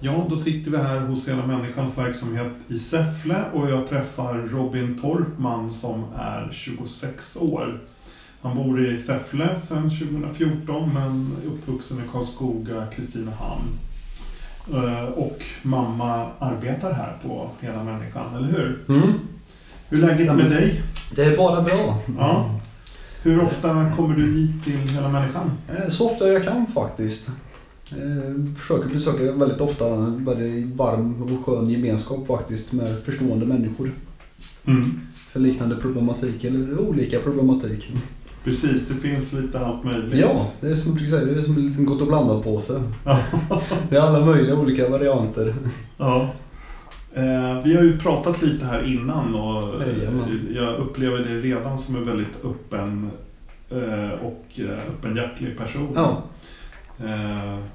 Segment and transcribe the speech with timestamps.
[0.00, 4.98] Ja, då sitter vi här hos Hela Människans verksamhet i Säffle och jag träffar Robin
[5.02, 7.80] Torpman som är 26 år.
[8.42, 13.68] Han bor i Säffle sedan 2014 men är uppvuxen i Karlskoga, Kristinehamn.
[14.72, 18.78] Eh, Och mamma arbetar här på Hela Människan, eller hur?
[18.88, 19.12] Mm.
[19.88, 20.82] Hur är läget med dig?
[21.14, 21.98] Det är bara bra.
[22.18, 22.50] Ja.
[23.22, 25.50] Hur ofta kommer du hit till Hela Människan?
[25.68, 27.30] Eh, Så ofta jag kan faktiskt.
[27.92, 33.90] Eh, Försöker besöka väldigt ofta väldigt varm och skön gemenskap faktiskt med förstående människor.
[34.66, 35.00] Mm.
[35.14, 37.92] För liknande problematik eller olika problematik.
[38.44, 40.18] Precis, det finns lite allt möjligt.
[40.20, 42.82] Ja, det är som du säger, det är som en liten gott och blandat påse.
[43.04, 43.18] Ja.
[43.90, 45.54] Det är alla möjliga olika varianter.
[45.98, 46.30] Ja.
[47.14, 50.48] Eh, vi har ju pratat lite här innan och Jajamän.
[50.54, 53.10] jag upplever dig redan som en väldigt öppen
[53.70, 55.92] eh, och eh, öppenhjärtig person.
[55.94, 56.37] Ja, Eh,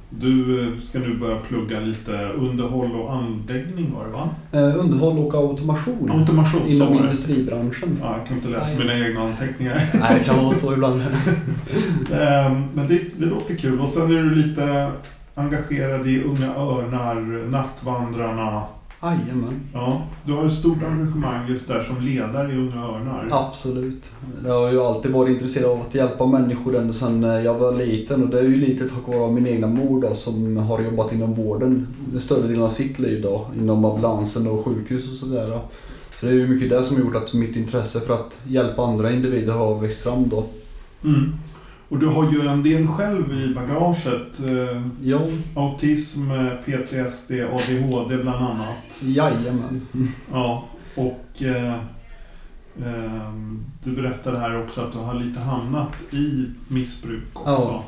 [0.09, 4.29] du ska nu börja plugga lite underhåll och anläggning var det va?
[4.51, 6.11] eh, underhåll och automation.
[6.11, 7.97] Automation, Inom industribranschen.
[8.01, 8.87] Ja, jag kan inte läsa Nej.
[8.87, 9.89] mina egna anteckningar.
[9.99, 11.01] Nej, det kan vara så ibland.
[12.11, 13.79] Eh, men det, det låter kul.
[13.79, 14.91] Och sen är du lite
[15.35, 18.63] engagerad i Unga Örnar, Nattvandrarna.
[19.03, 19.59] Jajamän.
[19.73, 23.27] Ja, du har ett stort engagemang just där som ledare i Unga Örnar.
[23.31, 24.11] Absolut.
[24.45, 28.23] Jag har ju alltid varit intresserad av att hjälpa människor ända sedan jag var liten
[28.23, 31.33] och det är ju lite tack vare min egna mor då, som har jobbat inom
[31.33, 35.59] vården den större delen av sitt liv då, inom ambulansen och sjukhus och sådär.
[36.15, 38.85] Så det är ju mycket det som har gjort att mitt intresse för att hjälpa
[38.85, 40.45] andra individer har växt fram då.
[41.03, 41.33] Mm.
[41.93, 44.39] Och du har ju en del själv i bagaget.
[44.39, 45.19] Eh, Ja,
[45.55, 49.01] autism, eh, PTSD, ADHD bland annat.
[49.01, 49.87] jajamän.
[50.31, 50.65] Ja,
[50.95, 51.73] och eh,
[52.85, 57.49] ehm, du berättade här också att du har lite hamnat i missbruk också.
[57.51, 57.83] Ja.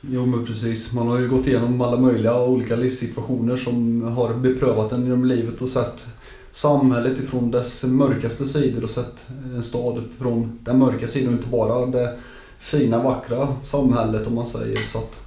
[0.00, 0.92] Jo men precis.
[0.92, 5.62] Man har ju gått igenom alla möjliga olika livssituationer som har beprövat en genom livet
[5.62, 6.06] och sett
[6.50, 11.86] samhället ifrån dess mörkaste sidor och sett en stad från den mörka sidan, inte bara
[11.86, 12.16] det
[12.60, 14.76] fina vackra samhället om man säger.
[14.76, 15.26] Så att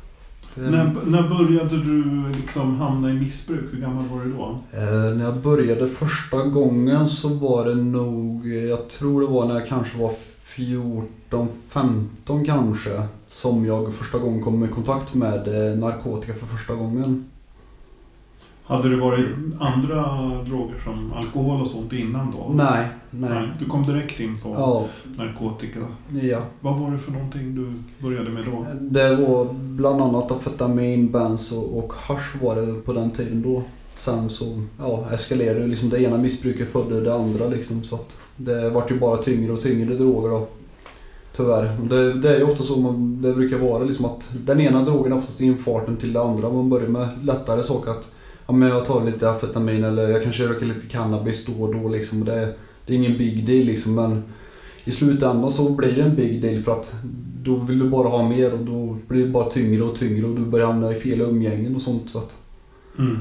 [0.55, 3.65] När, när började du liksom hamna i missbruk?
[3.71, 4.59] Hur gammal var du då?
[4.71, 9.59] eh, när jag började första gången så var det nog, jag tror det var när
[9.59, 10.11] jag kanske var
[10.43, 16.73] 14, 15 kanske, som jag första gången kom i kontakt med eh, narkotika för första
[16.75, 17.25] gången.
[18.65, 19.25] Hade det varit
[19.59, 20.01] andra
[20.47, 22.53] droger som alkohol och sånt innan då?
[22.53, 23.47] Nej, nej.
[23.59, 24.85] Du kom direkt in på Ja,
[25.17, 25.79] narkotika.
[26.21, 26.41] ja.
[26.61, 27.73] Vad var det för någonting du
[28.07, 28.65] började med då?
[28.81, 33.63] Det var bland annat amfetamin, benzo och hasch var det på den tiden då.
[33.97, 37.83] Sen så ja, eskalerade det liksom det ena missbruket födde det andra liksom.
[37.83, 40.47] Så att det vart ju bara tyngre och tyngre droger då.
[41.35, 41.77] Tyvärr.
[41.81, 44.83] Och Det, det är ju ofta så man, det brukar vara liksom att den ena
[44.83, 46.49] drogen är oftast infarten till det andra.
[46.49, 48.11] Man börjar med lättare saker att
[48.47, 51.89] ja, men jag tar lite amfetamin eller jag kanske röker lite cannabis då och då
[51.89, 52.25] liksom.
[52.25, 52.53] Det,
[52.85, 54.23] det är ingen big deal liksom men
[54.83, 56.93] i slutändan så blir det en big deal för att
[57.43, 60.35] då vill du bara ha mer och då blir det bara tyngre och tyngre och
[60.35, 62.09] du börjar hamna i fel umgängen och sånt.
[62.09, 62.31] Så att,
[62.99, 63.17] Mm.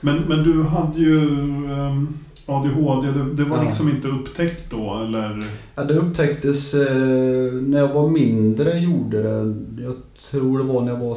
[0.00, 1.18] Men, men du hade ju
[1.72, 2.08] ehm,
[2.46, 3.62] ADHD, det, det var Ja.
[3.64, 5.44] liksom inte upptäckt då eller?
[5.74, 9.82] ja, det upptäcktes eh, när jag var mindre gjorde det.
[9.82, 9.94] Jag
[10.30, 11.14] tror det var när jag var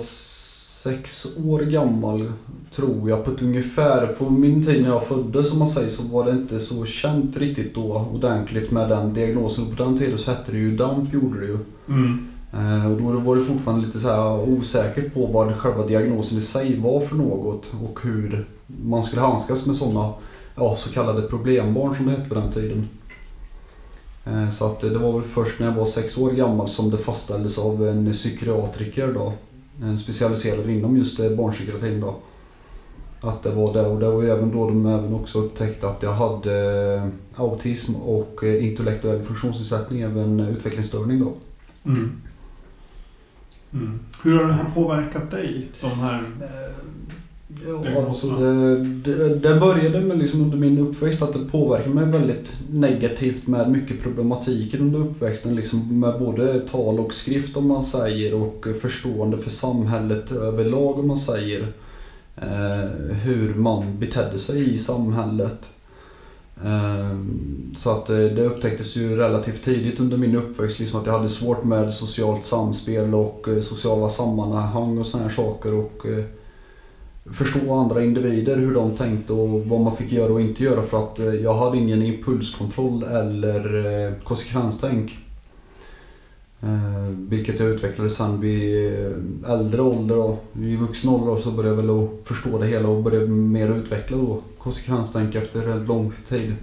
[0.83, 2.31] sex år gammal.
[2.71, 4.07] Tror jag på ett ungefär.
[4.07, 7.37] På min tid när jag föddes som man säger så var det inte så känt
[7.37, 9.65] riktigt då ordentligt med den diagnosen.
[9.75, 11.57] På den tiden så hette det ju DAMP gjorde det ju.
[11.89, 12.27] Mm.
[12.53, 16.41] Eh, Och då var det fortfarande lite så här osäkert på vad själva diagnosen i
[16.41, 18.47] sig var för något och hur
[18.85, 20.13] man skulle handskas med sådana
[20.55, 22.87] ja, så kallade problembarn som det hette på den tiden.
[24.25, 26.97] Eh, Så att det var väl först när jag var sex år gammal som det
[26.97, 29.33] fastställdes av en psykiatriker då.
[29.83, 32.15] Eh, specialiserade inom just eh, barnpsykiatrin då.
[33.21, 36.13] Att det var det och det var även då de även också upptäckte att jag
[36.13, 37.07] hade eh,
[37.41, 41.33] autism och intellektuell funktionsnedsättning, även utvecklingsstörning då.
[41.85, 42.21] Mm.
[43.73, 43.99] Mm.
[44.23, 45.69] Hur har det här påverkat dig?
[45.81, 46.23] De här...
[47.67, 52.05] Ja, alltså det, det, det började med liksom under min uppväxt att det påverkade mig
[52.05, 55.55] väldigt negativt med mycket problematiker under uppväxten.
[55.55, 61.07] Liksom med både tal och skrift om man säger och förstående för samhället överlag om
[61.07, 61.67] man säger.
[62.35, 65.69] Eh, hur man betedde sig i samhället.
[66.65, 67.17] Eh,
[67.77, 71.29] Så att eh, det upptäcktes ju relativt tidigt under min uppväxt liksom att jag hade
[71.29, 75.73] svårt med socialt samspel och eh, sociala sammanhang och sådana här saker.
[75.73, 76.23] Och eh,
[77.25, 81.03] förstå andra individer, hur de tänkte och vad man fick göra och inte göra för
[81.03, 85.17] att eh, jag hade ingen impulskontroll eller eh, konsekvenstänk.
[86.61, 88.93] Eh, vilket jag utvecklade sen vid
[89.47, 93.03] äldre ålder och i vuxen ålder så började jag väl att förstå det hela och
[93.03, 96.55] började mer utveckla då konsekvenstänk efter en lång tid.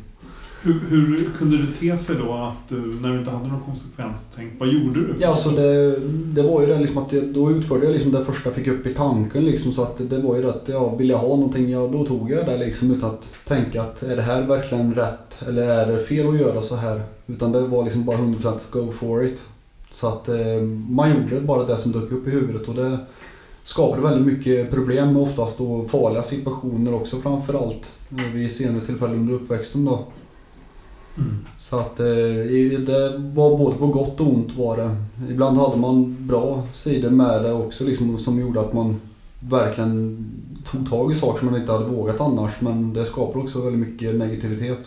[0.62, 4.52] Hur, hur kunde det te sig då att du, när du inte hade någon konsekvenstänk,
[4.58, 5.14] vad gjorde du?
[5.20, 8.24] Ja, alltså det, det var ju det liksom att jag, då utförde jag liksom det
[8.24, 10.94] första jag fick upp i tanken liksom så att det var ju det att ja,
[10.94, 14.16] vill jag ha någonting, ja då tog jag det liksom utan att tänka att är
[14.16, 17.02] det här verkligen rätt eller är det fel att göra så här?
[17.26, 19.42] Utan det var liksom bara 100% go for it.
[19.92, 22.98] Så att eh, man gjorde bara det som dök upp i huvudet och det
[23.64, 29.34] skapade väldigt mycket problem oftast och farliga situationer också framförallt eh, vid senare tillfällen under
[29.34, 30.04] uppväxten då.
[31.18, 31.36] Mm.
[31.58, 32.06] Så att eh,
[32.86, 34.96] det var både på gott och ont var det.
[35.30, 39.00] Ibland hade man bra sidor med det också liksom, som gjorde att man
[39.40, 40.26] verkligen
[40.64, 42.60] tog tag i saker som man inte hade vågat annars.
[42.60, 44.78] Men det skapade också väldigt mycket negativitet.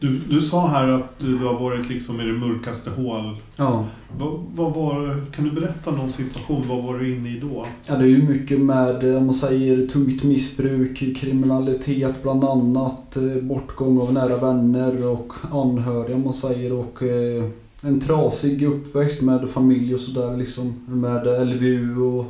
[0.00, 3.36] Du, du sa här att du har varit liksom i det mörkaste hål.
[3.56, 3.84] Ja.
[4.18, 6.68] Vad, vad var, kan du berätta någon situation?
[6.68, 7.66] Vad var du inne i då?
[7.86, 13.42] Ja, det är ju mycket med, om man säger, tungt missbruk, kriminalitet bland annat, eh,
[13.42, 17.44] bortgång av nära vänner och anhöriga om man säger och eh,
[17.80, 20.74] en trasig uppväxt med familj och sådär liksom.
[20.86, 22.26] Med LVU och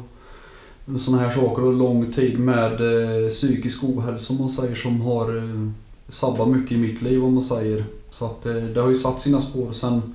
[1.00, 5.36] sådana här saker och lång tid med eh, psykisk ohälsa om man säger som har
[5.36, 5.70] eh,
[6.08, 7.84] sabbat mycket i mitt liv om man säger.
[8.10, 9.72] Så att eh, det har ju satt sina spår.
[9.72, 10.14] Sen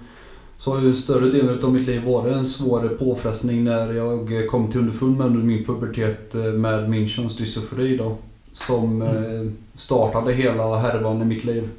[0.58, 4.72] så har ju större delen av mitt liv varit en svår påfrestning när jag kom
[4.72, 8.18] till underfund med under min pubertet eh, med min könsdysfori då.
[8.54, 11.70] Som eh, startade hela härvan i mitt liv.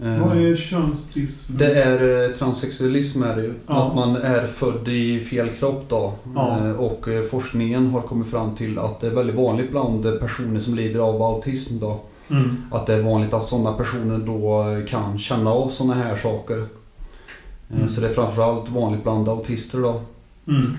[0.00, 1.58] Vad är könsdysfori?
[1.58, 3.54] det är transsexualism är det ju.
[3.66, 3.86] Ja.
[3.86, 6.12] Att man är född i fel kropp då.
[6.34, 6.72] Ja.
[6.72, 11.00] Och forskningen har kommit fram till att det är väldigt vanligt bland personer som lider
[11.00, 12.00] av autism då.
[12.30, 12.62] Mm.
[12.70, 16.58] Att det är vanligt att sådana personer då kan känna av sådana här saker.
[16.58, 17.88] Eh, Mm.
[17.88, 20.00] Så det är framförallt vanligt bland autister då.
[20.48, 20.76] Mm.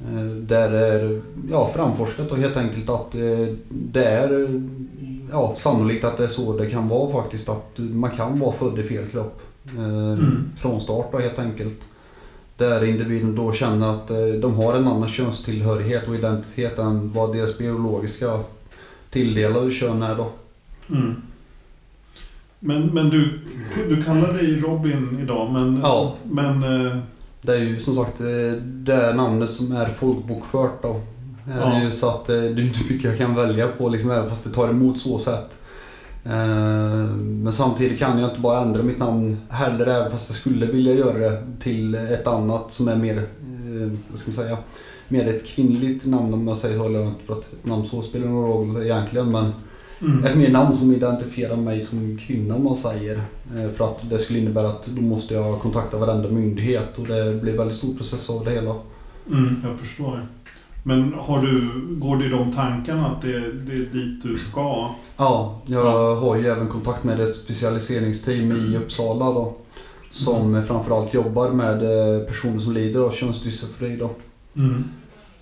[0.00, 4.60] Eh, Där är ja, framforskat och helt enkelt att eh, det är
[5.30, 7.48] ja, sannolikt att det är så det kan vara faktiskt.
[7.48, 9.42] Att man kan vara född i fel kropp.
[9.76, 10.50] Mm.
[10.56, 11.80] Från start då, helt enkelt.
[12.56, 14.08] Där individen då känner att
[14.42, 18.40] de har en annan könstillhörighet och identitet än vad deras biologiska
[19.10, 20.30] tilldelade kön är då.
[20.90, 21.14] Mm.
[22.60, 23.38] Men, men du,
[23.88, 26.14] du kallar dig Robin idag, men, Ja.
[26.24, 26.96] men eh,
[27.42, 28.26] Det är ju som sagt eh,
[28.62, 31.00] det namnet som är folkbokfört då.
[31.52, 31.66] Är Ja.
[31.78, 34.30] det ju så att eh, det är inte mycket jag kan välja på liksom, även
[34.30, 35.58] fast det tar emot så sätt.
[36.24, 36.46] Eh,
[37.16, 40.94] Men samtidigt kan jag inte bara ändra mitt namn heller även fast jag skulle vilja
[40.94, 43.26] göra det till ett annat som är mer,
[44.10, 44.58] vad ska man säga,
[45.08, 46.84] mer ett kvinnligt namn om jag säger så.
[46.86, 49.52] Eller för att namn så spelar någon roll egentligen men
[50.00, 50.24] mm.
[50.24, 53.16] ett mer namn som identifierar mig som kvinna om man säger.
[53.56, 57.42] Eh, För att det skulle innebära att då måste jag kontakta varenda myndighet och det
[57.42, 58.74] blir väldigt stor process av det hela.
[59.32, 60.26] Mm, jag förstår.
[60.82, 64.90] Men har du, går det i de tankarna att det, det är dit du ska?
[65.16, 69.54] Ja, jag har ju även kontakt med ett specialiseringsteam i Uppsala då.
[70.10, 74.10] Som framförallt jobbar med eh, personer som lider av könsdysfori då.
[74.56, 74.84] Mm.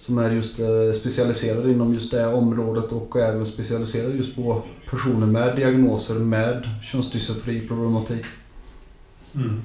[0.07, 5.27] Som är just eh, specialiserade inom just det området och även specialiserade just på personer
[5.27, 8.25] med diagnoser med könsdysfori-problematik.
[9.35, 9.63] Mm.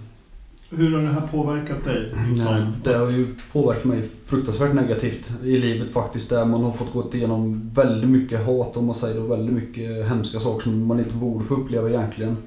[0.69, 2.13] Hur har det här påverkat dig?
[2.35, 6.29] Nej, det har ju påverkat mig fruktansvärt negativt i livet faktiskt.
[6.29, 10.09] Där man har fått gå igenom väldigt mycket hat om man säger och väldigt mycket
[10.09, 12.37] hemska saker som man inte borde få uppleva egentligen.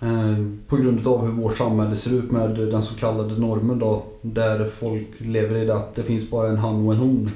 [0.00, 4.02] Eh, På grund av hur vårt samhälle ser ut med den så kallade normen då.
[4.22, 7.30] Där folk lever i det att det finns bara en han och en hon.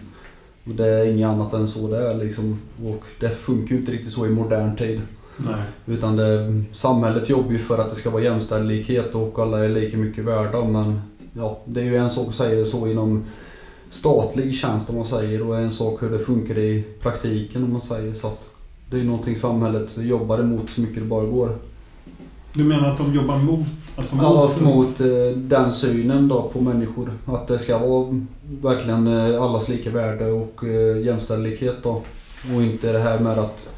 [0.64, 2.60] Och det är inget annat än så det är liksom.
[2.84, 5.00] Och det funkar ju inte riktigt så i modern tid.
[5.36, 5.62] Nej.
[5.86, 9.96] Utan det, samhället jobbar ju för att det ska vara jämställdhet och alla är lika
[9.96, 11.00] mycket värda men
[11.32, 13.24] ja, det är ju en sak att säga det så inom
[13.90, 17.80] statlig tjänst om man säger och en sak hur det funkar i praktiken om man
[17.80, 18.50] säger så att
[18.90, 21.58] det är ju någonting samhället jobbar emot så mycket det bara går.
[22.52, 23.66] Du menar att de jobbar mot,
[23.96, 27.10] alltså mot, Ja, mot eh, den synen då på människor.
[27.26, 28.20] Att det ska vara
[28.62, 32.02] verkligen eh, allas lika värde och eh, jämställdhet då.
[32.54, 33.74] Och inte det här med att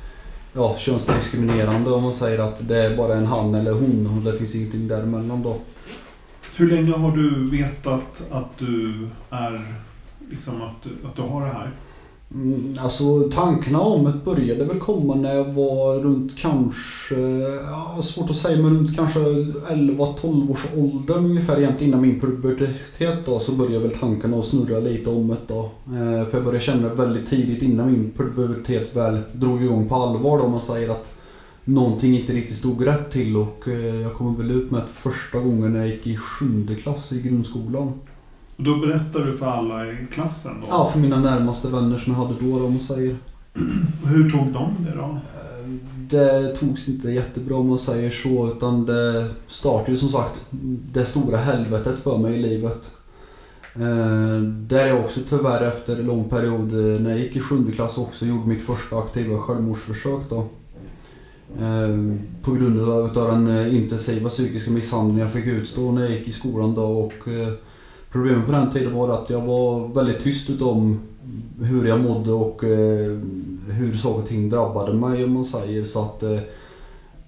[0.52, 4.38] ja, könsdiskriminerande om man säger att det är bara en han eller hon och det
[4.38, 5.56] finns ingenting däremellan då.
[6.56, 9.60] Hur länge har du vetat att du är,
[10.30, 11.70] liksom att att du har det här?
[12.34, 17.20] Mm, alltså tankarna om det började väl komma när jag var runt kanske,
[17.70, 23.26] ja, svårt att säga, men runt kanske 11-12 års ålder ungefär jämt innan min pubertet
[23.26, 25.60] då så började väl tankarna att snurra lite om det då.
[25.86, 30.38] Eh, för jag började känna väldigt tidigt innan min pubertet väl drog igång på allvar
[30.38, 31.14] då man säger att
[31.64, 35.38] någonting inte riktigt stod rätt till och eh, jag kom väl ut med det första
[35.38, 37.92] gången när jag gick i sjunde klass i grundskolan.
[38.62, 40.66] Och då berättar du för alla i klassen då?
[40.70, 43.16] Ja, för mina närmaste vänner som jag hade då, om man säger.
[44.02, 45.18] Och Hur tog de det då?
[45.94, 50.46] Det togs inte jättebra om man säger så utan det startade ju som sagt
[50.92, 52.94] det stora helvetet för mig i livet.
[53.74, 57.72] Eh, Där jag också tyvärr efter en lång period eh, när jag gick i sjunde
[57.72, 60.38] klass också gjorde mitt första aktiva självmordsförsök då.
[61.60, 66.32] Eh, På grund av den intensiva psykiska misshandeln jag fick utstå när jag gick i
[66.32, 67.28] skolan då och
[68.12, 71.00] Problemet på den tiden var att jag var väldigt tyst om
[71.62, 73.18] hur jag mådde och eh,
[73.70, 76.38] hur saker och ting drabbade mig om man säger så att eh,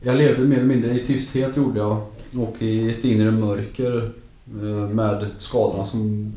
[0.01, 2.01] jag levde mer eller mindre i tysthet gjorde jag
[2.37, 4.11] och i ett inre mörker
[4.47, 6.33] eh, med skadorna som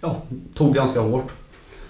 [0.00, 0.22] ja,
[0.54, 1.32] tog ganska hårt.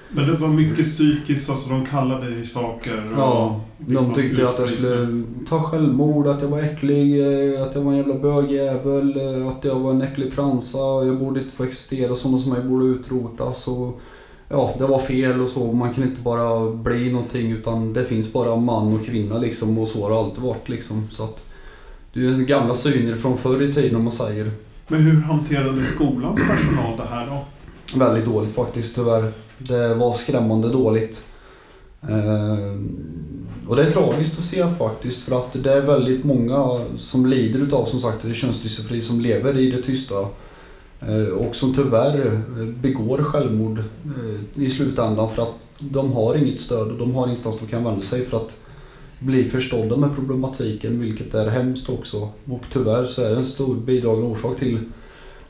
[0.09, 3.13] Men det var mycket psykiskt, alltså de kallade dig saker?
[3.13, 7.75] Och Ja, De tyckte att jag skulle ta självmord, att jag var äcklig, eh, att
[7.75, 11.55] jag var en jävla bögjävel, eh, att jag var en äcklig transa, jag borde inte
[11.55, 13.69] få existera, sådana som mig borde utrotas.
[13.69, 14.01] Och,
[14.49, 15.73] ja, det var fel och så.
[15.73, 19.89] Man kan inte bara bli någonting utan det finns bara man och kvinna liksom och
[19.89, 21.09] så har det alltid varit liksom.
[21.11, 21.45] Så att,
[22.13, 24.51] det är gamla syner från förr i tiden om man säger.
[24.89, 27.45] Men hur hanterade skolans personal det här då?
[27.99, 29.33] Väldigt dåligt faktiskt tyvärr.
[29.59, 31.25] Det var skrämmande dåligt.
[33.71, 37.61] Och det är tragiskt att se faktiskt för att det är väldigt många som lider
[37.61, 40.29] utav som sagt könsdysfori som lever i det tysta.
[41.01, 42.41] Eh, och som tyvärr
[42.83, 47.59] begår självmord eh, i slutändan för att de har inget stöd och de har ingenstans
[47.59, 48.57] de kan vända sig för att
[49.19, 52.29] bli förstådda med problematiken vilket är hemskt också.
[52.45, 54.79] Och tyvärr så är det en stor bidragande orsak till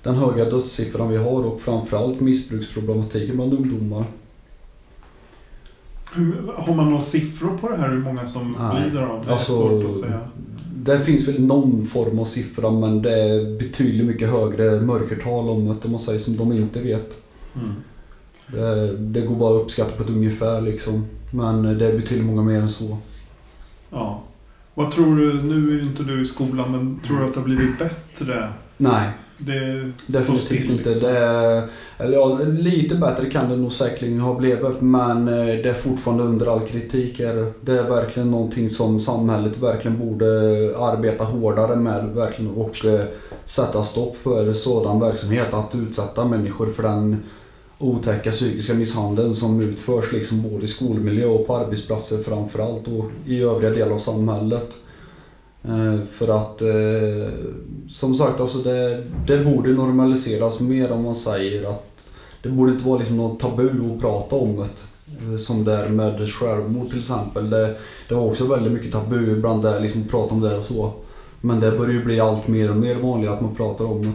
[0.02, 4.04] den höga dödssiffran vi har och framförallt missbruksproblematiken bland ungdomar.
[6.14, 9.32] Hur, har man några siffror på det här, hur många som Nej, lider av det?
[9.32, 10.20] alltså- är svårt att säga.
[10.74, 15.64] Det finns väl någon form av siffra men det är betydligt mycket högre mörkertal om
[15.64, 17.10] det om man säger som de inte vet.
[17.54, 17.74] Mm.
[18.46, 21.06] Det, det går bara att uppskatta på ett ungefär liksom.
[21.32, 22.98] Men det är betydligt många mer än så.
[23.90, 24.22] Ja.
[24.74, 27.40] Vad tror du, nu är ju inte du i skolan, men tror du att det
[27.40, 28.48] har blivit bättre?
[28.80, 29.08] Nej,
[29.38, 30.88] Det definitivt inte.
[30.88, 31.08] liksom.
[31.08, 31.68] Det
[31.98, 36.22] eller ja, lite bättre kan det nog säkerligen ha blivit men eh, det är fortfarande
[36.22, 37.20] under all kritik.
[37.20, 37.52] Är det.
[37.60, 40.26] det är verkligen någonting som samhället verkligen borde
[40.78, 43.04] arbeta hårdare med verkligen och eh,
[43.44, 45.54] sätta stopp för sådan verksamhet.
[45.54, 47.22] Att utsätta människor för den
[47.78, 53.42] otäcka psykiska misshandeln som utförs liksom både i skolmiljö och på arbetsplatser framförallt och i
[53.42, 54.74] övriga delar av samhället.
[55.64, 57.32] Eh, För att eh,
[57.88, 61.86] som sagt alltså det, det borde normaliseras mer om man säger att
[62.42, 64.62] det borde inte vara liksom något tabu att prata om det.
[65.32, 67.50] Eh, Som det är med självmord till exempel.
[67.50, 67.76] Det,
[68.08, 70.92] det var också väldigt mycket tabu ibland där liksom att prata om det och så.
[71.40, 74.12] Men det börjar ju bli allt mer och mer vanligt att man pratar om det.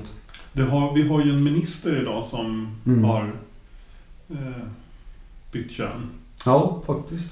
[0.53, 3.03] Det har, vi har ju en minister idag som Mm.
[3.03, 3.33] har
[4.29, 4.65] eh,
[5.51, 6.09] bytt kön.
[6.45, 7.29] Ja, faktiskt.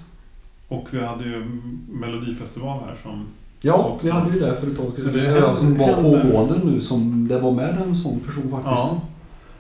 [0.67, 3.25] Och vi hade ju Melodifestival här som...
[3.65, 4.08] Ja, Också.
[4.08, 5.13] vi hade ju det för ett tag Så sedan.
[5.13, 6.22] det Så händer- som var händer.
[6.22, 8.88] pågående nu som det var med en sån person faktiskt.
[8.88, 9.01] Ja.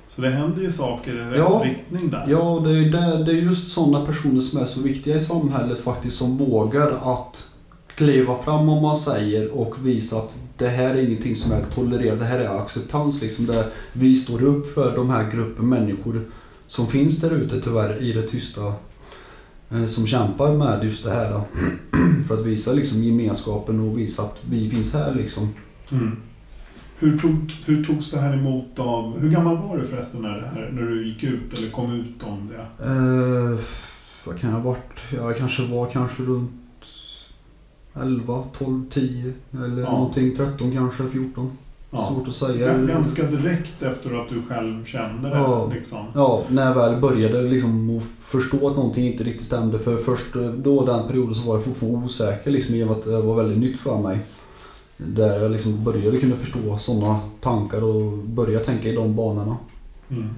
[0.07, 1.61] Så det händer ju saker i rätt Ja.
[1.65, 2.25] riktning där.
[2.29, 5.79] Ja, det är, det, det är just sådana personer som är så viktiga i samhället
[5.79, 7.47] faktiskt som vågar att
[7.95, 12.19] kliva fram om man säger och visa att det här är ingenting som är tolererat,
[12.19, 13.45] det här är acceptans liksom.
[13.45, 16.21] Det, vi står upp för de här gruppen människor
[16.67, 18.73] som finns där ute tyvärr i det tysta.
[19.73, 21.31] Eh, Som kämpar med just det här.
[21.31, 21.43] då.
[22.27, 25.49] För att visa liksom gemenskapen och visa att vi finns här liksom.
[25.91, 26.15] Mm.
[26.99, 29.19] Hur, tog, hur togs det här emot av...
[29.19, 32.23] Hur gammal var du förresten när, det här, när du gick ut eller kom ut
[32.23, 32.85] om det?
[32.85, 33.59] Eh,
[34.25, 34.99] vad kan jag ha varit?
[35.13, 36.51] Jag kanske var kanske runt
[37.95, 39.91] 11, 12, 10 eller Ja.
[39.91, 40.35] någonting.
[40.37, 41.51] 13 kanske, 14.
[41.93, 42.09] Ja.
[42.13, 42.77] Svårt att säga.
[42.77, 45.35] Ganska direkt efter att du själv kände det.
[45.35, 45.71] Ja.
[45.73, 46.05] Liksom.
[46.15, 49.79] Ja, när jag väl började liksom förstå att någonting inte riktigt stämde.
[49.79, 52.97] För först eh, då den perioden så var jag fortfarande osäker liksom i och med
[52.97, 54.19] att det var väldigt nytt för mig.
[54.97, 59.57] Där jag liksom började kunna förstå sådana tankar och börja tänka i de banorna.
[60.09, 60.29] Mm.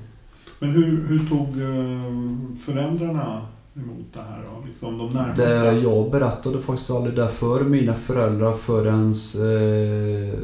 [0.60, 3.42] Men hur, hur tog eh, föräldrarna
[3.76, 4.68] emot det här då?
[4.68, 5.72] Liksom de närmaste?
[5.72, 10.40] Det jag berättade faktiskt aldrig det för mina föräldrar förrän eh,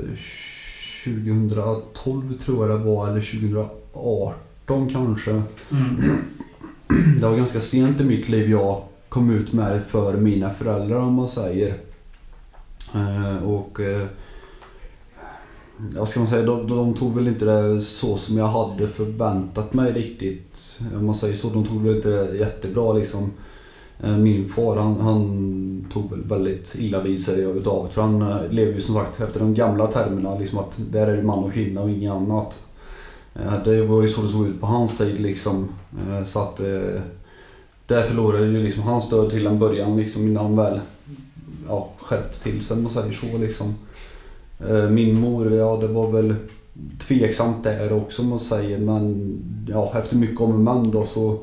[1.04, 5.32] 2012 tror jag det var, eller 2018 kanske.
[5.32, 5.46] Mm.
[7.20, 11.00] det var ganska sent i mitt liv jag kom ut med det för mina föräldrar
[11.00, 11.78] om man säger.
[12.94, 14.08] Eh, och eh,
[15.96, 19.74] Ja, ska man säga, de, de tog väl inte det så som jag hade förväntat
[19.74, 20.82] mig riktigt.
[20.96, 21.50] Om man säger så.
[21.50, 23.32] De tog väl inte det jättebra liksom.
[24.04, 27.94] Eh, min far han, han tog väl väldigt illa vid sig utav det.
[27.94, 30.38] För han eh, lever ju som sagt efter de gamla termerna.
[30.40, 32.60] Liksom att där är det man och kvinna och inget annat.
[33.36, 35.68] Eh, det var ju så det såg ut på hans tid liksom.
[36.26, 36.58] Så att
[37.88, 40.80] där förlorade ju liksom hans stöd till en början liksom innan han väl
[41.68, 43.76] ja, skärpte till sig om man säger så liksom.
[44.90, 46.36] Min mor, ja det var väl
[47.00, 49.38] tveksamt där också om man säger men
[49.70, 51.40] ja, efter mycket om och men då så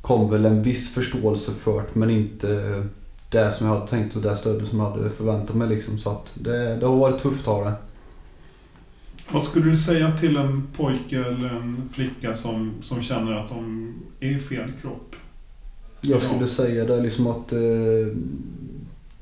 [0.00, 2.82] kom väl en viss förståelse för det men inte
[3.30, 5.98] det som jag hade tänkt och det stödet som jag hade förväntat mig liksom.
[5.98, 7.72] Så att det, det har varit tufft av det.
[9.32, 13.94] Vad skulle du säga till en pojke eller en flicka som, som känner att de
[14.20, 15.16] är i fel kropp?
[16.00, 17.60] Jag skulle säga det liksom att eh,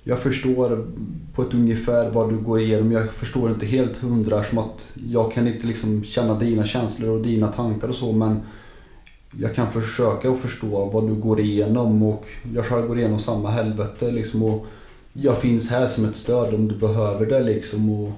[0.05, 0.87] jag förstår
[1.35, 2.93] på ett ungefär vad du går igenom.
[2.93, 7.23] Jag förstår inte helt hundra som att jag kan inte liksom känna dina känslor och
[7.23, 8.41] dina tankar och så men
[9.31, 13.51] jag kan försöka att förstå vad du går igenom och jag själv går igenom samma
[13.51, 14.67] helvete liksom och
[15.13, 17.91] jag finns här som ett stöd om du behöver det liksom.
[17.91, 18.13] Och...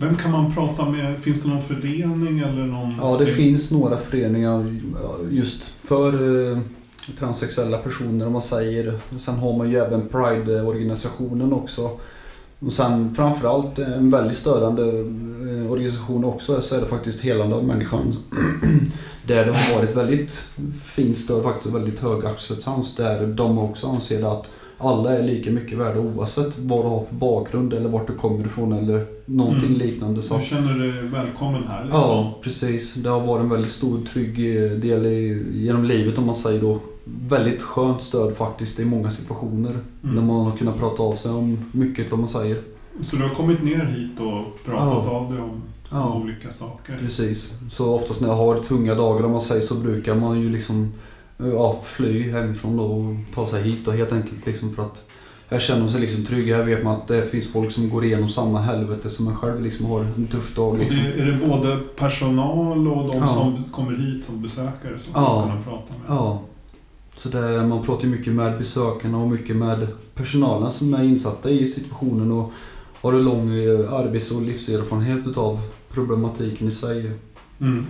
[0.00, 1.18] Vem kan man prata med?
[1.18, 2.94] Finns det någon förening eller någon?
[3.00, 4.80] Ja, det finns några föreningar
[5.30, 6.12] just för
[6.52, 6.58] eh,
[7.18, 8.98] transsexuella personer om man säger.
[9.18, 11.90] Sen har man ju även Pride-organisationen också.
[12.58, 14.82] Och sen framförallt en väldigt störande
[15.66, 18.12] eh, organisation också så är det faktiskt Helande av människan.
[19.26, 20.48] där det har varit väldigt
[20.84, 22.96] fint stöd faktiskt och väldigt hög acceptans.
[22.96, 27.14] Där de också anser att alla är lika mycket värda oavsett vad du har för
[27.14, 29.78] bakgrund eller vart du kommer ifrån eller någonting mm.
[29.78, 30.22] liknande.
[30.22, 30.38] Så.
[30.38, 31.84] Du känner dig välkommen här?
[31.84, 32.00] Liksom.
[32.00, 32.94] Ja, precis.
[32.94, 36.60] Det har varit en väldigt stor trygg eh, del i, genom livet om man säger
[36.60, 36.80] då
[37.28, 39.70] väldigt skönt stöd faktiskt i många situationer.
[39.70, 40.16] Mm.
[40.16, 42.62] När man har kunnat prata av sig om mycket vad man säger.
[43.04, 45.10] Så du har kommit ner hit och pratat ja.
[45.10, 46.14] av dig om, ja.
[46.14, 46.98] olika saker?
[46.98, 47.52] Precis.
[47.70, 50.92] Så oftast när jag har tunga dagar om man säger så brukar man ju liksom
[51.38, 55.06] ja, fly hemifrån då och ta sig hit och helt enkelt liksom för att
[55.48, 56.48] jag känner sig liksom trygg.
[56.48, 59.62] Jag vet man att det finns folk som går igenom samma helvete som en själv
[59.62, 60.78] liksom har en tuff dag.
[60.78, 60.98] Liksom.
[61.02, 63.28] Det, är det både personal och de ja.
[63.28, 65.42] som kommer hit som besökare som ja.
[65.42, 66.16] får kunna prata med?
[66.16, 66.40] Ja.
[67.16, 71.66] Så det, man pratar mycket med besökarna och mycket med personalen som är insatta i
[71.66, 72.52] situationen och
[73.00, 77.10] har en lång eh, arbets och livserfarenhet utav problematiken i sig.
[77.60, 77.86] Mm.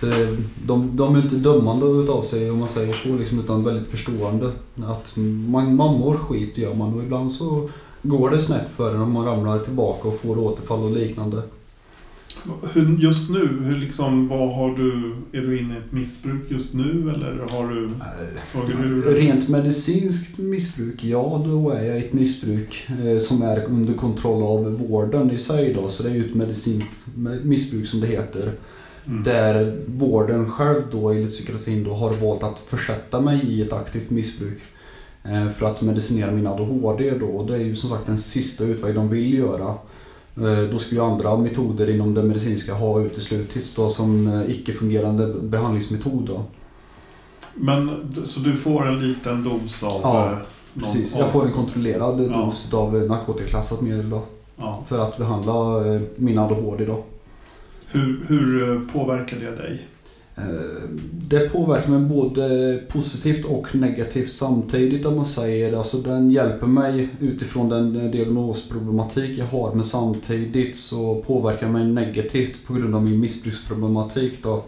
[0.00, 3.88] Det, de, de är inte dömande utav sig om man säger så liksom, utan väldigt
[3.88, 4.52] förstående.
[4.86, 5.16] Att
[5.48, 7.68] man, man mår skit gör man och ibland så
[8.02, 11.42] går det snett för en om man ramlar tillbaka och får återfall och liknande.
[12.72, 16.74] Hur, just nu, hur liksom, vad har du, är du inne i ett missbruk just
[16.74, 17.90] nu eller har du
[18.52, 23.64] tagit ur Rent medicinskt missbruk, ja då är jag i ett missbruk eh, som är
[23.64, 25.88] under kontroll av vården i sig då.
[25.88, 27.06] Så det är ju ett medicinskt
[27.42, 28.52] missbruk som det heter.
[29.06, 29.22] Mm.
[29.22, 34.10] Där vården själv då enligt psykiatrin då har valt att försätta mig i ett aktivt
[34.10, 34.58] missbruk.
[35.24, 37.44] Eh, för att medicinera min ADHD då.
[37.48, 39.74] Det är ju som sagt den sista utväg de vill göra.
[40.40, 46.26] Eh, då ju andra metoder inom det medicinska ha uteslutits då som eh, icke-fungerande behandlingsmetod.
[46.26, 46.44] Då.
[47.54, 50.00] Men så du får en liten dos av?
[50.02, 50.38] Ja, eh,
[50.80, 51.16] precis.
[51.16, 52.36] Jag får en kontrollerad ja.
[52.36, 54.22] dos av narkotikaklassat medel då.
[54.56, 54.84] Ja.
[54.88, 55.82] För att behandla
[56.16, 57.04] min ADHD då.
[57.86, 59.86] Hur, hur påverkar det dig?
[60.38, 60.88] Eh,
[61.28, 65.78] det påverkar mig både positivt och negativt samtidigt om man säger.
[65.78, 71.84] Alltså den hjälper mig utifrån den diagnosproblematik jag har men samtidigt så påverkar den mig
[71.84, 74.64] negativt på grund av min missbruksproblematik då.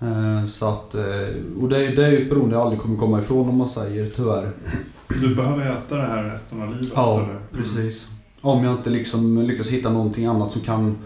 [0.00, 3.20] Eh, så att, eh, och det, det är ju ett beroende jag aldrig kommer komma
[3.20, 4.50] ifrån om man säger tyvärr.
[5.20, 6.92] Du behöver äta det här resten av livet?
[6.96, 7.30] Ja, eller?
[7.30, 7.42] Mm.
[7.52, 8.10] precis.
[8.40, 10.96] Om jag inte liksom lyckas hitta någonting annat som kan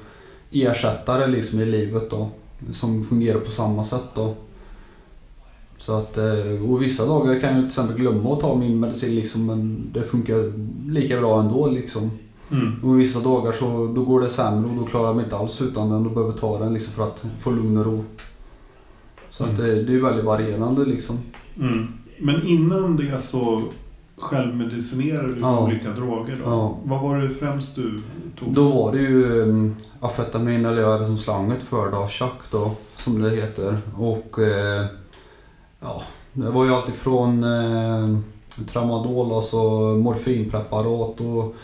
[0.53, 2.31] ersätta det liksom i livet då
[2.71, 4.35] som fungerar på samma sätt då.
[5.79, 9.15] Så att, eh, och vissa dagar kan jag till exempel glömma att ta min medicin
[9.15, 10.53] liksom, men det funkar
[10.91, 12.11] lika bra ändå liksom.
[12.51, 12.85] Mm.
[12.85, 15.63] Och vissa dagar så då går det sämre och då klarar jag mig inte alls
[15.63, 18.05] utan den och behöver ta den liksom för att få lugn och ro.
[19.31, 19.55] Så mm.
[19.55, 21.19] att det, det är väldigt varierande liksom.
[21.57, 21.87] Mm.
[22.19, 23.63] Men innan det så
[24.17, 25.65] självmedicinerar du ja.
[25.65, 26.51] olika droger då?
[26.51, 26.79] Ja.
[26.85, 28.01] Vad var det främst du?
[28.41, 33.23] Då var det ju um, amfetamin eller jag som slanget för då, chack då som
[33.23, 33.79] det heter.
[33.99, 34.87] Och uh,
[35.81, 38.19] ja, det var ju alltifrån uh,
[38.73, 39.59] tramadol, alltså
[39.97, 41.55] morfinpreparat och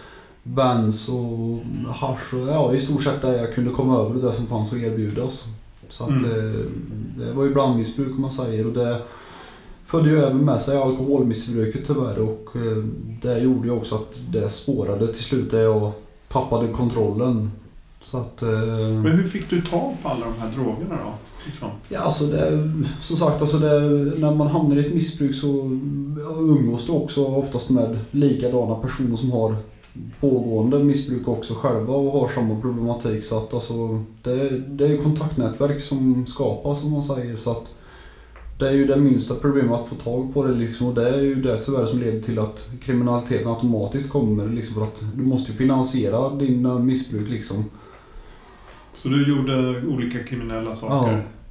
[0.43, 1.59] bens och
[1.93, 4.73] hasch och ja, i stort sett det jag kunde komma över och det som fanns
[4.73, 5.45] att erbjudas.
[5.89, 6.23] Så att mm.
[6.23, 6.65] det,
[7.25, 9.03] det var ju blandmissbruk om man säger och det
[9.87, 12.85] förde ju även med sig alkoholmissbruket tyvärr och eh,
[13.23, 15.93] det gjorde ju också att det spårade till slut där jag
[16.33, 17.51] tappade kontrollen.
[18.03, 18.43] Så att...
[18.43, 18.49] eh,
[19.03, 21.13] Men hur fick du tag på alla de här drogerna då?
[21.47, 21.69] Liksom?
[21.89, 23.81] Ja, alltså det, som sagt, alltså det,
[24.21, 25.47] när man hamnar i ett missbruk så
[26.39, 29.57] umgås du också oftast med likadana personer som har
[30.21, 33.25] pågående missbruk också själva och har samma problematik.
[33.25, 37.37] Så att alltså, det, det är kontaktnätverk som skapas som man säger.
[37.37, 37.65] Så att
[38.63, 41.21] det är ju det minsta problemet att få tag på det liksom, och det är
[41.21, 44.49] ju det tyvärr som leder till att kriminaliteten automatiskt kommer.
[44.49, 47.65] Liksom, för att du måste ju finansiera dina missbruk liksom.
[48.95, 51.13] Så du gjorde olika kriminella saker?
[51.13, 51.42] Ja.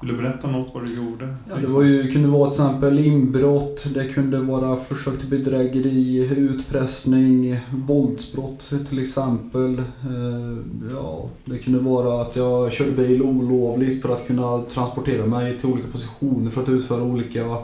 [0.00, 1.34] Vill du berätta något vad du gjorde?
[1.48, 6.18] Ja, det var ju, kunde vara till exempel inbrott, det kunde vara försök till bedrägeri,
[6.36, 9.78] utpressning, våldsbrott till exempel.
[9.78, 10.58] Eh,
[10.94, 15.68] ja, det kunde vara att jag körde bil olovligt för att kunna transportera mig till
[15.68, 17.56] olika positioner för att utföra olika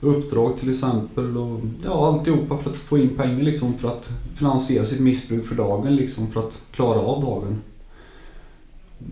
[0.00, 1.36] uppdrag till exempel.
[1.36, 5.54] Och, ja, alltihopa för att få in pengar liksom för att finansiera sitt missbruk för
[5.54, 7.60] dagen liksom för att klara av dagen.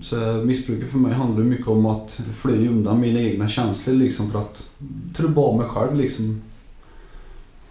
[0.03, 4.39] Så missbruket för mig handlar mycket om att fly undan mina egna känslor liksom för
[4.39, 4.71] att
[5.15, 6.43] trubba av mig själv liksom.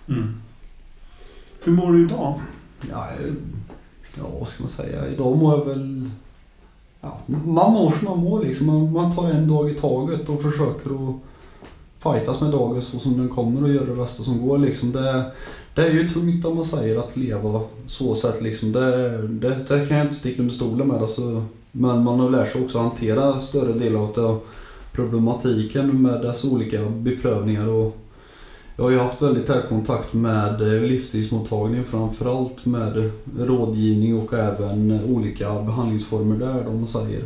[0.08, 0.42] Mm.
[1.64, 2.40] Hur mår du idag?
[2.90, 3.08] Ja,
[4.18, 5.08] ja, vad ska man säga?
[5.08, 6.10] Idag mår jag väl...
[7.02, 8.68] Ja, man mår som man mår liksom.
[8.68, 11.16] Man, man tar en dag i taget och försöker att
[12.00, 14.92] fightas med dagen så som den kommer och göra det bästa som går liksom.
[14.92, 15.32] Det,
[15.76, 18.72] det är ju tungt om man säger att leva så sätt liksom.
[18.72, 21.46] Det, det, det kan jag inte sticka under stolen med alltså.
[21.72, 24.40] Men man har lärt sig också att hantera större delar av
[24.94, 27.98] problematiken med dess olika beprövningar och
[28.76, 35.00] jag har ju haft väldigt tät kontakt med eh, livsstilsmottagningen framförallt med rådgivning och även
[35.06, 37.26] olika behandlingsformer där de säger.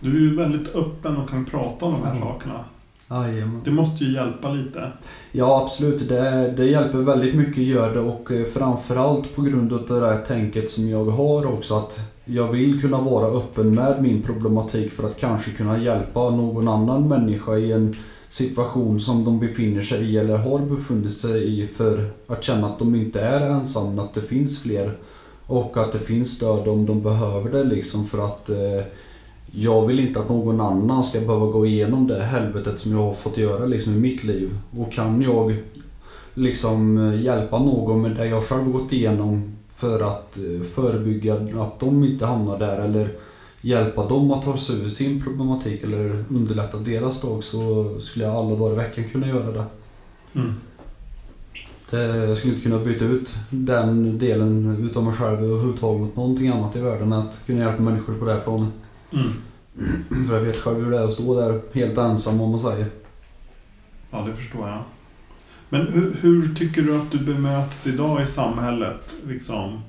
[0.00, 2.32] Du är ju väldigt öppen och kan prata om de här Ja.
[2.32, 2.64] sakerna.
[3.10, 3.60] Jajamän.
[3.64, 4.92] Det måste ju hjälpa lite.
[5.32, 9.86] Ja absolut, det, det hjälper väldigt mycket gör det och eh, framförallt på grund av
[9.86, 14.22] det här tänket som jag har också att jag vill kunna vara öppen med min
[14.22, 17.96] problematik för att kanske kunna hjälpa någon annan människa i en
[18.28, 22.78] situation som de befinner sig i eller har befunnit sig i för att känna att
[22.78, 24.92] de inte är ensamma, att det finns fler
[25.46, 28.84] och att det finns stöd om de behöver det liksom för att eh,
[29.50, 33.14] jag vill inte att någon annan ska behöva gå igenom det helvetet som jag har
[33.14, 34.58] fått göra liksom i mitt liv.
[34.78, 35.56] Och kan jag
[36.34, 41.80] liksom eh, hjälpa någon med det jag själv gått igenom för att eh, förebygga att
[41.80, 43.08] de inte hamnar där eller
[43.60, 48.34] hjälpa dem att ta sig ur sin problematik eller underlätta deras dag så skulle jag
[48.34, 49.64] alla dagar i veckan kunna göra det.
[50.34, 50.54] Mm.
[51.90, 56.48] det jag skulle inte kunna byta ut den delen utav mig själv överhuvudtaget mot någonting
[56.48, 58.72] annat i världen än att kunna hjälpa människor på det här planet.
[59.12, 59.32] Mm.
[60.28, 62.86] För jag vet själv hur det är att stå där helt ensam om man säger.
[64.10, 64.82] Ja, det förstår jag.
[65.72, 69.14] Men hur, hur tycker du att du bemöts idag i samhället?
[69.28, 69.80] Liksom?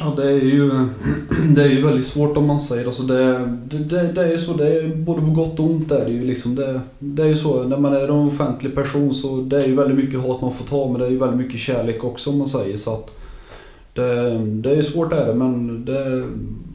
[0.00, 0.70] Ja det är ju,
[1.54, 2.86] det är ju väldigt svårt om man säger.
[2.86, 5.92] Alltså det, det, det, det är ju så, det är både på gott och ont
[5.92, 6.54] är det ju liksom.
[6.54, 9.74] Det, det är ju så, när man är en offentlig person så det är ju
[9.74, 12.38] väldigt mycket hat man får ta men det är ju väldigt mycket kärlek också om
[12.38, 12.76] man säger.
[12.76, 13.10] Så att
[13.94, 16.28] det, det är svårt är det men det,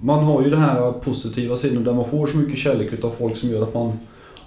[0.03, 3.37] man har ju den här positiva sidan där man får så mycket kärlek utav folk
[3.37, 3.91] som gör att man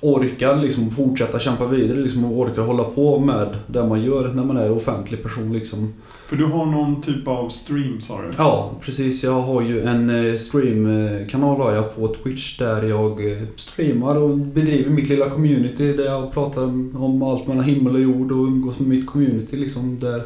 [0.03, 4.45] orkar liksom fortsätta kämpa vidare liksom och orkar hålla på med det man gör när
[4.45, 5.93] man är offentlig person liksom.
[6.29, 8.29] För du har någon typ av stream sa du?
[8.39, 9.25] Ja, precis.
[9.25, 14.39] Jag har ju en eh, streamkanal har jag på Twitch där jag eh, streamar och
[14.39, 18.79] bedriver mitt lilla community där jag pratar om allt mellan himmel och jord och umgås
[18.79, 20.23] med mitt community liksom där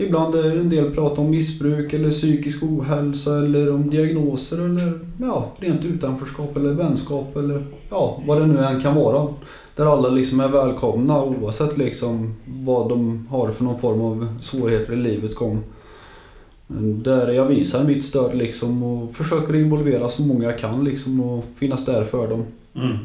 [0.00, 5.00] Ibland är det en del prat om missbruk eller psykisk ohälsa eller om diagnoser eller
[5.20, 9.28] ja, rent utanförskap eller vänskap eller ja, vad det nu än kan vara.
[9.76, 14.92] Där alla liksom är välkomna oavsett liksom vad de har för någon form av svårigheter
[14.92, 15.62] i livets gång.
[17.02, 21.44] Där jag visar mitt stöd liksom och försöker involvera så många jag kan liksom och
[21.56, 22.44] finnas där för dem.
[22.74, 22.96] Mm.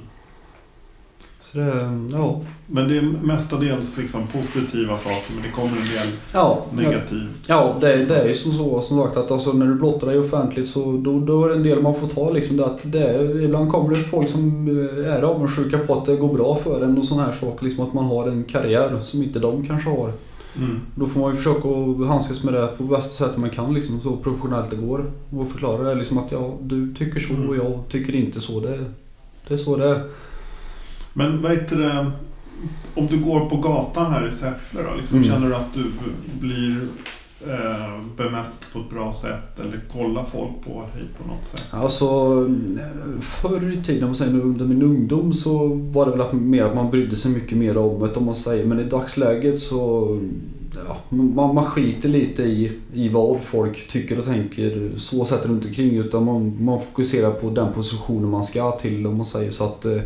[1.43, 2.41] Så det, ja.
[2.67, 7.29] Men det är mestadels liksom positiva saker men det kommer en del Ja, negativt.
[7.47, 10.19] Ja, det, det är ju som så som sagt att alltså, när du blottar dig
[10.19, 13.31] offentligt så då, då är det en del man får ta liksom det att det
[13.43, 16.97] ibland kommer det folk som eh, är avundsjuka på att det går bra för en
[16.97, 17.65] och sån här saker.
[17.65, 20.11] Liksom att man har en karriär som inte de kanske har.
[20.57, 20.79] Mm.
[20.95, 24.01] Då får man ju försöka att handskas med det på bästa sätt man kan liksom
[24.01, 25.11] så professionellt det går.
[25.29, 28.59] Och förklara det liksom att ja, du tycker så och jag tycker inte så.
[28.59, 28.85] Det,
[29.47, 30.03] det är så det är.
[31.13, 32.11] Men vad heter det?
[32.95, 35.29] Om du går på gatan här i Säffle då, liksom, Mm.
[35.29, 35.83] känner du att du
[36.39, 36.77] blir
[37.47, 41.63] eh, bemött på ett bra sätt eller kollar folk på dig på något sätt?
[41.71, 42.07] Alltså
[43.21, 46.65] förr i tiden, om man säger under min ungdom så var det väl att mer
[46.65, 48.65] att man brydde sig mycket mer om det om man säger.
[48.65, 50.07] Men i dagsläget så
[50.87, 55.65] ja, man, man skiter lite i, i vad folk tycker och tänker så sätt runt
[55.65, 59.63] omkring utan man, man fokuserar på den positionen man ska till om man säger så
[59.63, 59.97] att eh,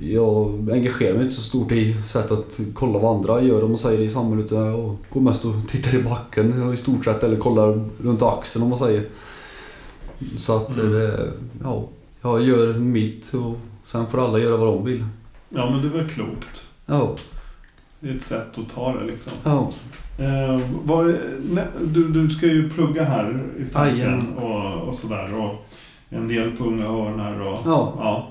[0.00, 3.78] jag engagerar mig inte så stort i sätt att kolla vad andra gör om man
[3.78, 7.36] säger i samhället utan jag går mest och tittar i backen i stort sett eller
[7.36, 9.04] kollar runt axeln om man säger.
[10.36, 10.92] Så att Mm.
[10.92, 11.30] det,
[11.62, 11.84] ja,
[12.22, 15.04] jag gör mitt och sen får alla göra vad de vill.
[15.48, 16.66] Ja, men det är väl klokt.
[16.86, 17.16] Ja,
[18.00, 19.32] Det är ett sätt att ta det liksom.
[19.44, 19.72] ja.
[20.24, 21.14] Eh, vad,
[21.50, 25.40] nej, du, du ska ju plugga här i tanken och, och sådär.
[25.40, 25.54] Och
[26.10, 27.94] en del på Unga Örnar och Ja.
[27.98, 28.28] ja.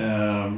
[0.00, 0.52] Eh,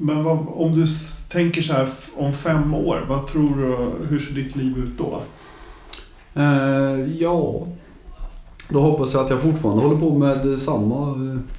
[0.00, 0.86] men vad, om du
[1.30, 5.20] tänker så här om fem år, vad tror du, hur ser ditt liv ut då?
[6.34, 7.66] Eh, ja,
[8.68, 11.10] då hoppas jag att jag fortfarande håller på med eh, samma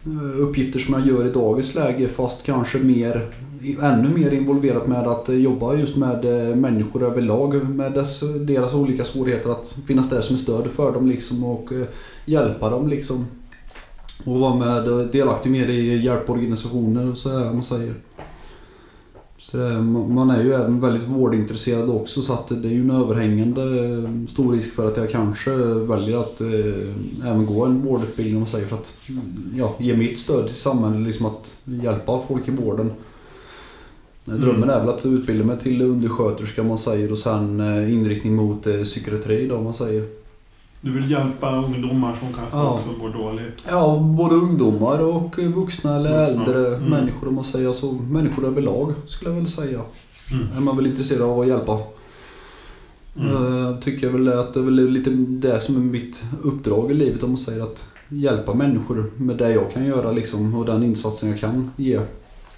[0.06, 3.28] eh, uppgifter som jag gör i dagens läge fast kanske mer,
[3.82, 6.26] ännu mer involverat med att eh, jobba just med
[6.58, 11.08] människor överlag med dess, deras olika svårigheter att finnas där som ett stöd för dem
[11.08, 11.70] liksom och
[12.26, 13.26] hjälpa dem liksom.
[14.26, 17.94] Och vara med delaktig mer i hjälporganisationer och så här, man säger.
[19.52, 23.62] Det- man är ju även väldigt vårdintresserad också så att det är ju en överhängande
[23.86, 28.40] eh, stor risk för att jag kanske väljer att eh, även gå en vårdutbildning om
[28.42, 28.98] man säger för att
[29.56, 32.92] ja, ge mitt stöd till samhället, liksom att hjälpa folk i vården.
[34.28, 34.42] Mm.
[34.42, 38.68] Drömmen är väl att utbilda mig till undersköterska man säger och sen eh, inriktning mot
[38.68, 40.06] eh, psykiatri då man säger.
[40.82, 42.70] Du vill hjälpa ungdomar som kanske Ja.
[42.74, 43.63] också mår dåligt.
[43.70, 46.44] Ja, både ungdomar och eh, vuxna eller Vuxna.
[46.44, 46.90] äldre Mm.
[46.90, 47.68] människor om man säger.
[47.68, 49.82] Alltså människor överlag skulle jag väl säga.
[50.32, 50.48] Mm.
[50.58, 51.80] Är man väl intresserad av att hjälpa.
[53.20, 53.56] Mm.
[53.63, 57.24] Jag tycker väl att det är väl lite det som är mitt uppdrag i livet
[57.24, 61.30] om man säger att hjälpa människor med det jag kan göra liksom och den insatsen
[61.30, 62.00] jag kan ge.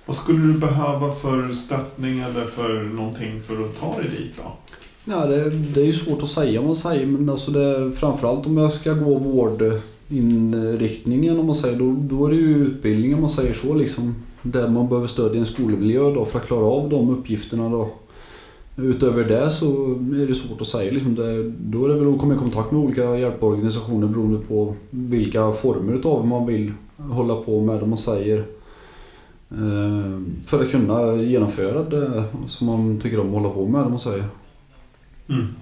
[0.06, 4.52] Vad skulle du behöva för stöttning eller för någonting för att ta dig dit då?
[5.06, 8.46] Nej, det, det är ju svårt att säga om man säger men alltså det, framförallt
[8.46, 13.22] om jag ska gå vårdinriktningen om man säger då, då är det ju utbildning om
[13.22, 14.16] man säger så liksom.
[14.42, 17.90] Där man behöver stöd i en skolmiljö då för att klara av de uppgifterna då.
[18.78, 20.92] Utöver det så är det svårt att säga.
[20.92, 24.76] Liksom det, då är det väl att komma i kontakt med olika hjälporganisationer beroende på
[24.90, 28.38] vilka former utav man vill hålla på med om man säger.
[29.52, 33.90] Eh, för att kunna genomföra det som man tycker om att hålla på med om
[33.90, 34.24] man säger.
[35.30, 35.56] Mm.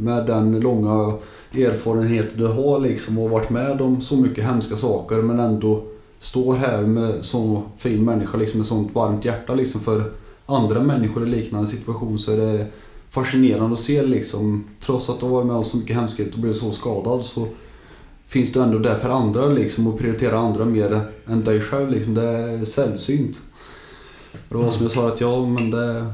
[0.00, 1.14] med den långa
[1.52, 5.84] erfarenhet du har liksom och varit med om så mycket hemska saker men ändå
[6.20, 10.10] står här med så fin människa liksom med sånt varmt hjärta liksom för
[10.46, 12.66] andra människor i liknande situation så är det
[13.10, 16.40] fascinerande att se liksom trots att du har varit med om så mycket hemskhet och
[16.40, 17.48] blivit så skadad så
[18.26, 22.14] finns du ändå där för andra liksom och prioriterar andra mer än dig själv liksom.
[22.14, 23.38] Det är sällsynt.
[24.48, 26.12] Det var som jag sa att ja men det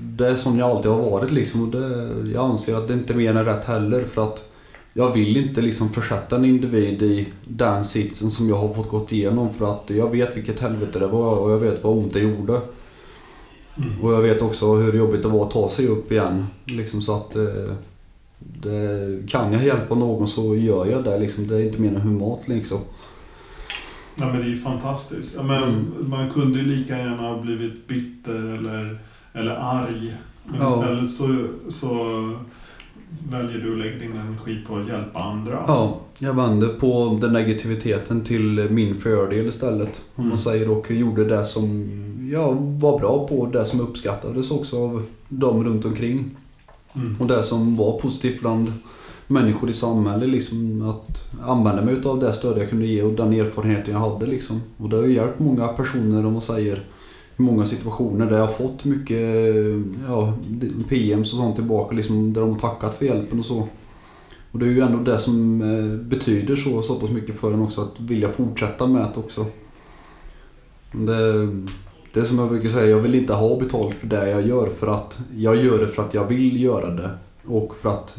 [0.00, 3.12] det är som jag alltid har varit liksom och det, jag anser att det inte
[3.12, 4.50] är mer än rätt heller för att
[4.92, 9.12] jag vill inte liksom försätta en individ i den sitsen som jag har fått gått
[9.12, 12.20] igenom för att jag vet vilket helvete det var och jag vet vad ont det
[12.20, 12.60] gjorde.
[13.76, 14.00] Mm.
[14.02, 16.46] Och jag vet också hur jobbigt det var att ta sig upp igen.
[16.64, 17.42] Liksom så att eh,
[18.38, 21.46] det, kan jag hjälpa någon så gör jag det liksom.
[21.46, 22.78] Det är inte mer än humant liksom.
[24.16, 25.32] Ja, men det är ju fantastiskt.
[25.36, 25.84] Ja, men Mm.
[26.10, 28.98] Man kunde ju lika gärna ha blivit bitter eller,
[29.32, 30.14] eller arg.
[30.44, 30.68] Men Ja.
[30.68, 31.88] istället så, så
[33.30, 35.64] väljer du att lägga din energi på att hjälpa andra.
[35.66, 40.00] Ja, jag vände på den negativiteten till min fördel istället.
[40.14, 40.28] Om Mm.
[40.28, 41.90] man säger och gjorde det som
[42.30, 43.46] jag var bra på.
[43.46, 46.30] Det som uppskattades också av de runt omkring.
[46.94, 47.16] Mm.
[47.20, 48.72] Och det som var positivt bland
[49.26, 50.28] människor i samhället.
[50.28, 54.26] Liksom att använda mig av det stöd jag kunde ge och den erfarenheten jag hade.
[54.26, 54.62] Liksom.
[54.76, 56.84] Och det har ju hjälpt många personer om man säger
[57.36, 59.20] i många situationer där jag har fått mycket
[60.06, 60.34] ja,
[60.88, 63.68] PMs och sånt tillbaka liksom, där de har tackat för hjälpen och så.
[64.52, 67.62] Och det är ju ändå det som eh, betyder så, så pass mycket för en
[67.62, 69.46] också att vilja fortsätta med det också.
[70.92, 71.48] Det,
[72.14, 74.66] det är som jag brukar säga, jag vill inte ha betalt för det jag gör
[74.66, 77.10] för att jag gör det för att jag vill göra det.
[77.46, 78.18] Och för att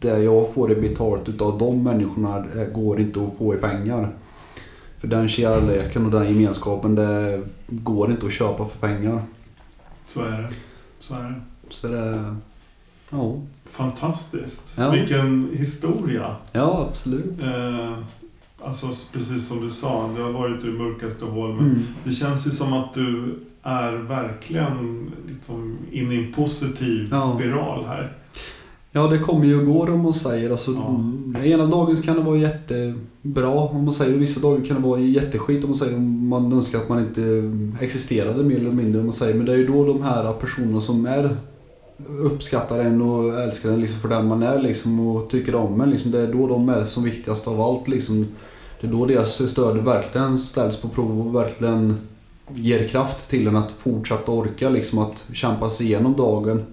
[0.00, 4.12] det jag får i betalt utav de människorna eh, går inte att få i pengar.
[4.98, 9.22] För den kärleken och den gemenskapen det går inte att köpa för pengar.
[10.06, 10.50] Så är det.
[10.98, 11.40] Så är det.
[11.70, 12.34] Så det,
[13.10, 14.74] Ja, Fantastiskt.
[14.78, 14.90] Ja.
[14.90, 16.36] Vilken historia.
[16.52, 17.42] ja absolut.
[17.42, 17.98] Eh,
[18.64, 21.48] alltså precis som du sa, det har varit ur mörkaste hål.
[21.54, 21.78] Men Mm.
[22.04, 27.22] det känns ju som att du är verkligen liksom in i en positiv Ja.
[27.36, 28.12] spiral här.
[28.94, 30.50] Ja, det kommer ju och går om man säger.
[30.50, 30.70] Alltså,
[31.34, 31.44] Ja.
[31.44, 34.18] Ena dagen kan det vara jättebra om man säger.
[34.18, 35.96] Vissa dagar kan det vara jätteskit om man säger.
[35.96, 37.50] Om man önskar att man inte
[37.84, 39.34] existerade mer eller mindre om man säger.
[39.34, 41.36] Men det är ju då de här personerna som är
[42.20, 45.90] uppskattar en och älskar en liksom för den man är liksom och tycker om en.
[45.90, 47.88] Liksom, det är då de är som viktigast av allt.
[47.88, 48.26] Liksom.
[48.82, 52.00] Det är då deras stöd verkligen ställs på prov och verkligen
[52.48, 56.64] ger kraft till en att fortsätta orka liksom att kämpa sig igenom dagen.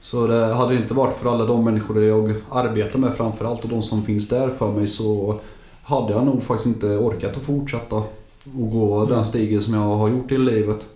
[0.00, 3.68] Så det hade det inte varit för alla de människor jag arbetar med framförallt och
[3.68, 5.40] de som finns där för mig så
[5.82, 10.08] hade jag nog faktiskt inte orkat att fortsätta och gå den stigen som jag har
[10.08, 10.86] gjort i livet.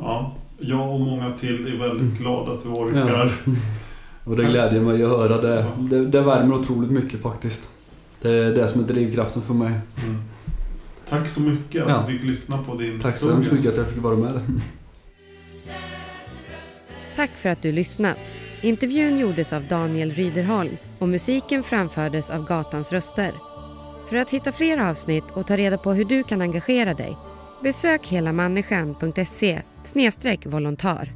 [0.00, 3.32] Ja, jag och många till är väldigt glada att du orkar.
[4.24, 5.40] Och det glädjer mig att höra.
[5.40, 5.66] Det, Ja.
[5.78, 7.70] det, det värmer otroligt mycket faktiskt.
[8.24, 9.72] Det är det som är drivkraften för mig.
[10.02, 10.22] Mm.
[11.08, 12.04] Tack så mycket att Ja.
[12.08, 13.34] du fick lyssna på din Tack så historia.
[13.36, 14.40] hemskt mycket att jag fick vara med.
[17.16, 18.18] Tack för att du lyssnat.
[18.62, 23.34] Intervjun gjordes av Daniel Ryderholm och musiken framfördes av Gatans röster.
[24.08, 27.16] För att hitta fler avsnitt och ta reda på hur du kan engagera dig
[27.62, 29.62] besök helamänniskan.se
[30.44, 31.12] volontar.